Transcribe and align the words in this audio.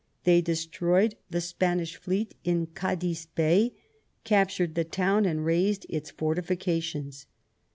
They 0.23 0.41
destroyed 0.41 1.13
the 1.29 1.41
Spanish 1.41 1.95
fleet 1.95 2.33
in 2.43 2.65
Cadiz 2.65 3.27
Bay, 3.27 3.73
captured 4.23 4.73
the 4.73 4.83
town, 4.83 5.25
and 5.27 5.45
razed 5.45 5.85
its 5.89 6.09
fortifications. 6.09 7.27